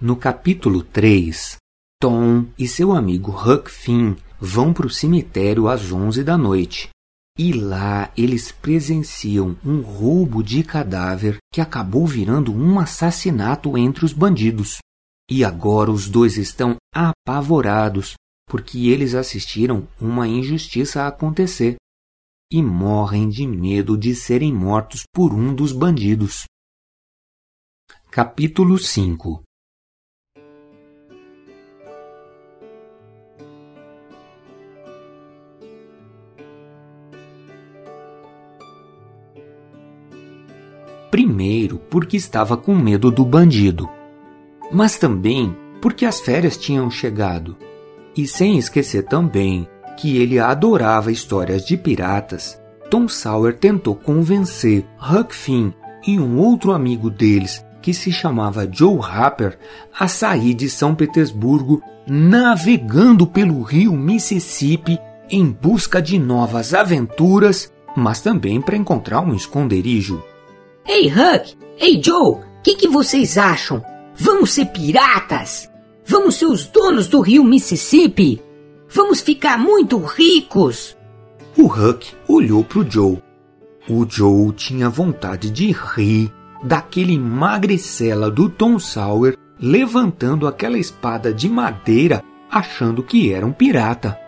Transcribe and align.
No 0.00 0.14
capítulo 0.14 0.84
3, 0.84 1.56
Tom 2.00 2.46
e 2.56 2.68
seu 2.68 2.92
amigo 2.92 3.32
Huck 3.32 3.68
Finn 3.68 4.14
vão 4.40 4.72
para 4.72 4.86
o 4.86 4.90
cemitério 4.90 5.66
às 5.66 5.90
11 5.90 6.22
da 6.22 6.38
noite. 6.38 6.88
E 7.36 7.52
lá 7.52 8.12
eles 8.16 8.52
presenciam 8.52 9.58
um 9.64 9.80
roubo 9.80 10.40
de 10.40 10.62
cadáver 10.62 11.38
que 11.52 11.60
acabou 11.60 12.06
virando 12.06 12.54
um 12.54 12.78
assassinato 12.78 13.76
entre 13.76 14.04
os 14.04 14.12
bandidos. 14.12 14.78
E 15.28 15.44
agora 15.44 15.90
os 15.90 16.08
dois 16.08 16.36
estão 16.36 16.76
apavorados 16.94 18.14
porque 18.48 18.86
eles 18.90 19.16
assistiram 19.16 19.88
uma 20.00 20.28
injustiça 20.28 21.08
acontecer 21.08 21.74
e 22.52 22.62
morrem 22.62 23.28
de 23.28 23.44
medo 23.48 23.98
de 23.98 24.14
serem 24.14 24.54
mortos 24.54 25.02
por 25.12 25.34
um 25.34 25.52
dos 25.52 25.72
bandidos. 25.72 26.44
Capítulo 28.12 28.78
5 28.78 29.42
Primeiro, 41.10 41.78
porque 41.90 42.16
estava 42.16 42.56
com 42.56 42.74
medo 42.74 43.10
do 43.10 43.24
bandido, 43.24 43.88
mas 44.70 44.96
também 44.98 45.56
porque 45.80 46.04
as 46.04 46.20
férias 46.20 46.56
tinham 46.56 46.90
chegado. 46.90 47.56
E 48.16 48.26
sem 48.26 48.58
esquecer 48.58 49.04
também 49.04 49.68
que 49.96 50.16
ele 50.18 50.38
adorava 50.38 51.10
histórias 51.10 51.64
de 51.66 51.76
piratas, 51.76 52.60
Tom 52.90 53.08
Sawyer 53.08 53.56
tentou 53.56 53.94
convencer 53.94 54.84
Huck 54.98 55.34
Finn 55.34 55.72
e 56.06 56.18
um 56.18 56.38
outro 56.38 56.72
amigo 56.72 57.10
deles, 57.10 57.64
que 57.82 57.92
se 57.94 58.12
chamava 58.12 58.68
Joe 58.70 58.98
Harper, 59.00 59.58
a 59.98 60.08
sair 60.08 60.54
de 60.54 60.68
São 60.68 60.94
Petersburgo 60.94 61.82
navegando 62.06 63.26
pelo 63.26 63.62
rio 63.62 63.92
Mississippi 63.92 64.98
em 65.30 65.46
busca 65.50 66.00
de 66.00 66.18
novas 66.18 66.72
aventuras, 66.72 67.72
mas 67.94 68.20
também 68.20 68.60
para 68.60 68.76
encontrar 68.76 69.20
um 69.20 69.34
esconderijo. 69.34 70.22
Ei, 70.90 71.06
Huck! 71.06 71.54
Ei, 71.78 72.02
Joe! 72.02 72.36
O 72.36 72.62
que, 72.62 72.74
que 72.74 72.88
vocês 72.88 73.36
acham? 73.36 73.84
Vamos 74.16 74.52
ser 74.52 74.64
piratas? 74.72 75.70
Vamos 76.06 76.36
ser 76.36 76.46
os 76.46 76.66
donos 76.66 77.06
do 77.06 77.20
rio 77.20 77.44
Mississippi? 77.44 78.40
Vamos 78.88 79.20
ficar 79.20 79.58
muito 79.58 79.98
ricos? 79.98 80.96
O 81.58 81.66
Huck 81.66 82.14
olhou 82.26 82.64
para 82.64 82.78
o 82.78 82.90
Joe. 82.90 83.22
O 83.86 84.06
Joe 84.08 84.50
tinha 84.52 84.88
vontade 84.88 85.50
de 85.50 85.72
rir 85.72 86.32
daquele 86.64 87.18
magricela 87.18 88.30
do 88.30 88.48
Tom 88.48 88.78
Sawyer 88.78 89.36
levantando 89.60 90.46
aquela 90.46 90.78
espada 90.78 91.34
de 91.34 91.50
madeira 91.50 92.24
achando 92.50 93.02
que 93.02 93.30
era 93.30 93.44
um 93.44 93.52
pirata. 93.52 94.18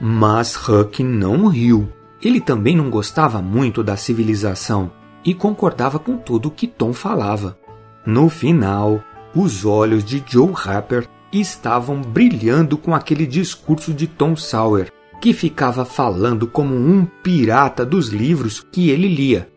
Mas 0.00 0.56
Huck 0.68 1.00
não 1.00 1.46
riu. 1.46 1.88
Ele 2.20 2.40
também 2.40 2.74
não 2.74 2.90
gostava 2.90 3.40
muito 3.40 3.84
da 3.84 3.96
civilização 3.96 4.97
e 5.24 5.34
concordava 5.34 5.98
com 5.98 6.16
tudo 6.16 6.50
que 6.50 6.66
Tom 6.66 6.92
falava. 6.92 7.58
No 8.06 8.28
final, 8.28 9.02
os 9.34 9.64
olhos 9.64 10.04
de 10.04 10.22
Joe 10.26 10.52
Harper 10.64 11.06
estavam 11.32 12.00
brilhando 12.00 12.78
com 12.78 12.94
aquele 12.94 13.26
discurso 13.26 13.92
de 13.92 14.06
Tom 14.06 14.34
Sawyer, 14.36 14.90
que 15.20 15.32
ficava 15.32 15.84
falando 15.84 16.46
como 16.46 16.74
um 16.74 17.04
pirata 17.22 17.84
dos 17.84 18.08
livros 18.08 18.64
que 18.72 18.90
ele 18.90 19.08
lia. 19.08 19.48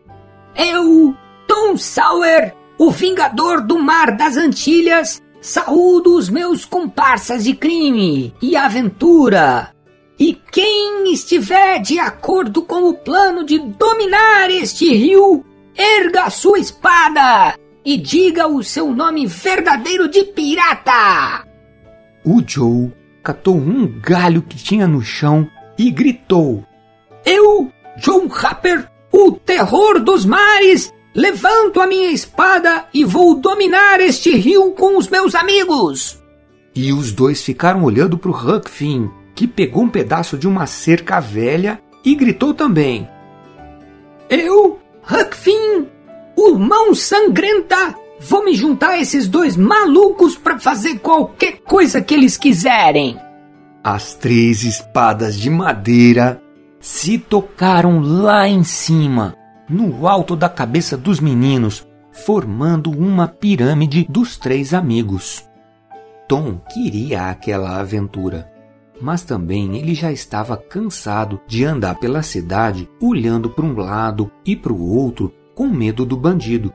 Eu, 0.54 1.14
Tom 1.46 1.76
Sawyer, 1.76 2.54
o 2.78 2.90
Vingador 2.90 3.62
do 3.62 3.78
Mar 3.78 4.16
das 4.16 4.36
Antilhas, 4.36 5.22
saúdo 5.40 6.16
os 6.16 6.28
meus 6.28 6.64
comparsas 6.64 7.44
de 7.44 7.54
crime 7.54 8.34
e 8.42 8.56
aventura. 8.56 9.70
E 10.18 10.34
quem 10.34 11.12
estiver 11.12 11.80
de 11.80 11.98
acordo 11.98 12.62
com 12.62 12.88
o 12.88 12.94
plano 12.94 13.44
de 13.44 13.58
dominar 13.58 14.50
este 14.50 14.94
rio, 14.94 15.44
Erga 15.76 16.28
sua 16.30 16.58
espada 16.58 17.54
e 17.84 17.96
diga 17.96 18.46
o 18.46 18.62
seu 18.62 18.94
nome 18.94 19.26
verdadeiro 19.26 20.08
de 20.08 20.24
pirata! 20.24 21.44
O 22.24 22.42
Joe 22.46 22.92
catou 23.22 23.56
um 23.56 24.00
galho 24.00 24.42
que 24.42 24.56
tinha 24.56 24.86
no 24.86 25.02
chão 25.02 25.48
e 25.78 25.90
gritou: 25.90 26.64
Eu, 27.24 27.70
John 27.98 28.28
Harper, 28.32 28.88
o 29.10 29.32
terror 29.32 30.00
dos 30.00 30.24
mares, 30.24 30.92
levanto 31.14 31.80
a 31.80 31.86
minha 31.86 32.10
espada 32.10 32.86
e 32.92 33.04
vou 33.04 33.34
dominar 33.34 34.00
este 34.00 34.36
rio 34.36 34.72
com 34.72 34.96
os 34.96 35.08
meus 35.08 35.34
amigos! 35.34 36.20
E 36.74 36.92
os 36.92 37.12
dois 37.12 37.42
ficaram 37.42 37.84
olhando 37.84 38.16
para 38.16 38.30
o 38.30 38.34
Huck 38.34 38.70
Finn, 38.70 39.08
que 39.34 39.46
pegou 39.46 39.84
um 39.84 39.88
pedaço 39.88 40.38
de 40.38 40.48
uma 40.48 40.66
cerca 40.66 41.20
velha 41.20 41.80
e 42.04 42.14
gritou 42.14 42.54
também: 42.54 43.08
Eu, 44.28 44.78
Huck 45.10 45.36
Finn, 45.36 45.86
o 46.36 46.54
mão 46.54 46.94
sangrenta, 46.94 47.94
vou 48.20 48.44
me 48.44 48.54
juntar 48.54 48.90
a 48.90 49.00
esses 49.00 49.28
dois 49.28 49.56
malucos 49.56 50.36
para 50.36 50.58
fazer 50.58 51.00
qualquer 51.00 51.58
coisa 51.62 52.00
que 52.00 52.14
eles 52.14 52.36
quiserem. 52.36 53.18
As 53.82 54.14
três 54.14 54.62
espadas 54.62 55.36
de 55.36 55.50
madeira 55.50 56.40
se 56.78 57.18
tocaram 57.18 58.00
lá 58.00 58.46
em 58.46 58.62
cima, 58.62 59.34
no 59.68 60.06
alto 60.06 60.36
da 60.36 60.48
cabeça 60.48 60.96
dos 60.96 61.18
meninos, 61.18 61.86
formando 62.12 62.90
uma 62.90 63.26
pirâmide 63.26 64.06
dos 64.08 64.36
três 64.36 64.72
amigos. 64.72 65.44
Tom 66.28 66.60
queria 66.72 67.28
aquela 67.28 67.80
aventura 67.80 68.51
mas 69.02 69.22
também 69.22 69.76
ele 69.76 69.94
já 69.94 70.12
estava 70.12 70.56
cansado 70.56 71.40
de 71.46 71.64
andar 71.64 71.96
pela 71.96 72.22
cidade 72.22 72.88
olhando 73.00 73.50
para 73.50 73.64
um 73.64 73.76
lado 73.76 74.30
e 74.46 74.54
para 74.54 74.72
o 74.72 74.80
outro 74.80 75.32
com 75.54 75.66
medo 75.66 76.06
do 76.06 76.16
bandido. 76.16 76.72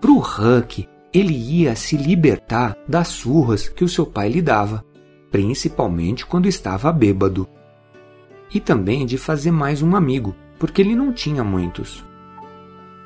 Para 0.00 0.10
o 0.10 0.18
Huck, 0.18 0.88
ele 1.12 1.34
ia 1.34 1.76
se 1.76 1.96
libertar 1.96 2.76
das 2.88 3.08
surras 3.08 3.68
que 3.68 3.84
o 3.84 3.88
seu 3.88 4.06
pai 4.06 4.30
lhe 4.30 4.40
dava, 4.40 4.82
principalmente 5.30 6.24
quando 6.24 6.48
estava 6.48 6.90
bêbado. 6.90 7.46
E 8.52 8.58
também 8.58 9.04
de 9.04 9.18
fazer 9.18 9.50
mais 9.50 9.82
um 9.82 9.94
amigo, 9.94 10.34
porque 10.58 10.80
ele 10.80 10.96
não 10.96 11.12
tinha 11.12 11.44
muitos. 11.44 12.02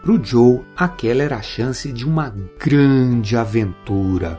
Para 0.02 0.12
o 0.12 0.24
Joe, 0.24 0.60
aquela 0.76 1.22
era 1.22 1.36
a 1.36 1.42
chance 1.42 1.92
de 1.92 2.06
uma 2.06 2.32
grande 2.60 3.36
aventura. 3.36 4.38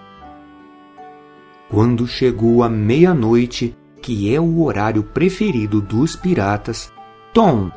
Quando 1.69 2.07
chegou 2.07 2.63
a 2.63 2.69
meia-noite, 2.69 3.75
que 4.07 4.33
é 4.33 4.39
o 4.39 4.63
horário 4.63 5.03
preferido 5.03 5.81
dos 5.81 6.15
piratas, 6.15 6.89
Tom, 7.33 7.69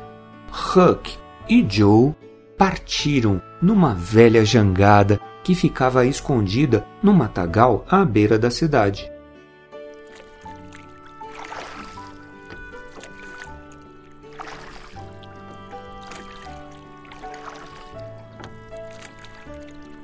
Huck 0.49 1.17
e 1.49 1.65
Joe 1.69 2.15
partiram 2.57 3.41
numa 3.61 3.93
velha 3.93 4.45
jangada 4.45 5.19
que 5.43 5.53
ficava 5.53 6.05
escondida 6.05 6.87
no 7.03 7.13
matagal 7.13 7.85
à 7.85 8.05
beira 8.05 8.39
da 8.39 8.49
cidade. 8.49 9.11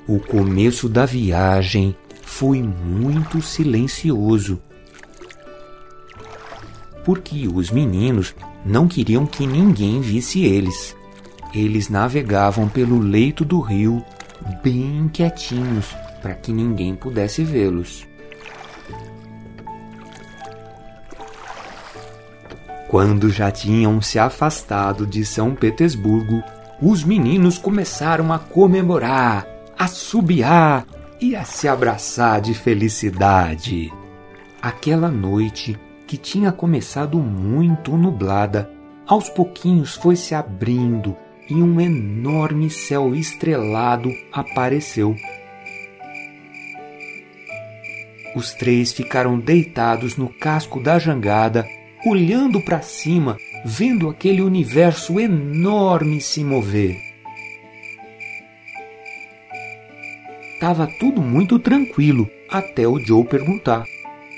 O 0.06 0.20
começo 0.20 0.90
da 0.90 1.06
viagem 1.06 1.96
foi 2.20 2.62
muito 2.62 3.40
silencioso 3.40 4.60
porque 7.08 7.48
os 7.48 7.70
meninos 7.70 8.34
não 8.62 8.86
queriam 8.86 9.24
que 9.24 9.46
ninguém 9.46 9.98
visse 9.98 10.44
eles. 10.44 10.94
Eles 11.54 11.88
navegavam 11.88 12.68
pelo 12.68 12.98
leito 12.98 13.46
do 13.46 13.60
rio 13.60 14.04
bem 14.62 15.08
quietinhos 15.10 15.86
para 16.20 16.34
que 16.34 16.52
ninguém 16.52 16.94
pudesse 16.94 17.42
vê-los. 17.42 18.06
Quando 22.88 23.30
já 23.30 23.50
tinham 23.50 24.02
se 24.02 24.18
afastado 24.18 25.06
de 25.06 25.24
São 25.24 25.54
Petersburgo, 25.54 26.42
os 26.78 27.02
meninos 27.04 27.56
começaram 27.56 28.34
a 28.34 28.38
comemorar, 28.38 29.46
a 29.78 29.86
subiar 29.86 30.86
e 31.18 31.34
a 31.34 31.42
se 31.42 31.68
abraçar 31.68 32.42
de 32.42 32.52
felicidade. 32.52 33.90
Aquela 34.60 35.08
noite 35.08 35.74
que 36.08 36.16
tinha 36.16 36.50
começado 36.50 37.18
muito 37.18 37.94
nublada, 37.94 38.72
aos 39.06 39.28
pouquinhos 39.28 39.94
foi 39.94 40.16
se 40.16 40.34
abrindo 40.34 41.14
e 41.50 41.54
um 41.54 41.78
enorme 41.78 42.70
céu 42.70 43.14
estrelado 43.14 44.10
apareceu. 44.32 45.14
Os 48.34 48.54
três 48.54 48.90
ficaram 48.90 49.38
deitados 49.38 50.16
no 50.16 50.30
casco 50.30 50.82
da 50.82 50.98
jangada, 50.98 51.66
olhando 52.06 52.58
para 52.62 52.80
cima, 52.80 53.36
vendo 53.64 54.08
aquele 54.08 54.40
universo 54.40 55.20
enorme 55.20 56.22
se 56.22 56.42
mover. 56.42 56.96
Tava 60.58 60.88
tudo 60.98 61.20
muito 61.20 61.58
tranquilo, 61.58 62.28
até 62.50 62.88
o 62.88 62.98
Joe 62.98 63.24
perguntar. 63.24 63.84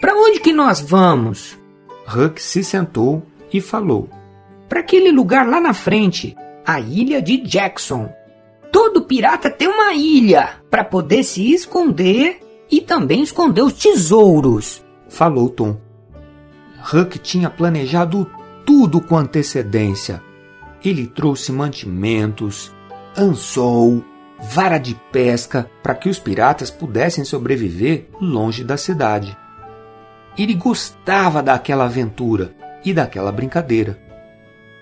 Para 0.01 0.15
onde 0.15 0.41
que 0.41 0.53
nós 0.53 0.81
vamos? 0.81 1.60
Huck 2.15 2.43
se 2.43 2.65
sentou 2.65 3.23
e 3.53 3.61
falou: 3.61 4.09
Para 4.69 4.81
aquele 4.81 5.11
lugar 5.13 5.47
lá 5.47 5.61
na 5.61 5.73
frente, 5.73 6.37
a 6.67 6.81
ilha 6.81 7.23
de 7.23 7.39
Jackson. 7.39 8.13
Todo 8.73 9.03
pirata 9.03 9.51
tem 9.51 9.69
uma 9.69 9.93
ilha 9.95 10.61
para 10.71 10.85
poder 10.85 11.25
se 11.25 11.53
esconder 11.53 12.41
e 12.71 12.81
também 12.81 13.23
esconder 13.23 13.63
os 13.63 13.73
tesouros, 13.73 14.85
falou 15.09 15.49
Tom. 15.49 15.77
Huck 16.93 17.19
tinha 17.19 17.51
planejado 17.51 18.31
tudo 18.65 19.01
com 19.01 19.17
antecedência. 19.17 20.23
Ele 20.85 21.07
trouxe 21.07 21.53
mantimentos, 21.53 22.73
anzol, 23.17 24.03
vara 24.41 24.79
de 24.79 24.95
pesca 25.13 25.69
para 25.83 25.95
que 25.95 26.09
os 26.09 26.19
piratas 26.19 26.71
pudessem 26.71 27.25
sobreviver 27.25 28.09
longe 28.21 28.65
da 28.65 28.77
cidade. 28.77 29.37
Ele 30.41 30.55
gostava 30.55 31.43
daquela 31.43 31.85
aventura 31.85 32.55
e 32.83 32.95
daquela 32.95 33.31
brincadeira. 33.31 33.99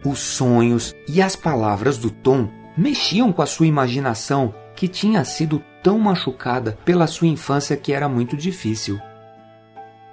Os 0.04 0.20
sonhos 0.20 0.94
e 1.08 1.20
as 1.20 1.34
palavras 1.34 1.98
do 1.98 2.12
Tom 2.12 2.48
mexiam 2.76 3.32
com 3.32 3.42
a 3.42 3.46
sua 3.46 3.66
imaginação, 3.66 4.54
que 4.76 4.86
tinha 4.86 5.24
sido 5.24 5.60
tão 5.82 5.98
machucada 5.98 6.78
pela 6.84 7.08
sua 7.08 7.26
infância 7.26 7.76
que 7.76 7.92
era 7.92 8.08
muito 8.08 8.36
difícil. 8.36 9.00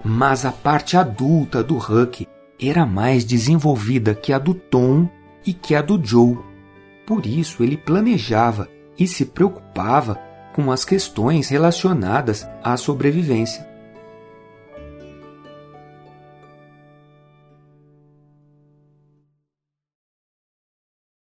Mas 0.03 0.45
a 0.45 0.51
parte 0.51 0.97
adulta 0.97 1.63
do 1.63 1.77
Huck 1.77 2.27
era 2.59 2.83
mais 2.83 3.23
desenvolvida 3.23 4.15
que 4.15 4.33
a 4.33 4.39
do 4.39 4.55
Tom 4.55 5.07
e 5.45 5.53
que 5.53 5.75
a 5.75 5.81
do 5.83 6.03
Joe. 6.03 6.39
Por 7.05 7.23
isso 7.27 7.61
ele 7.61 7.77
planejava 7.77 8.67
e 8.97 9.07
se 9.07 9.25
preocupava 9.25 10.19
com 10.55 10.71
as 10.71 10.83
questões 10.83 11.49
relacionadas 11.49 12.49
à 12.63 12.75
sobrevivência. 12.77 13.74